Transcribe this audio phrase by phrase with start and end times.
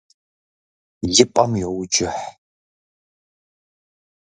[1.21, 2.23] И пӏэм йоуджыхь.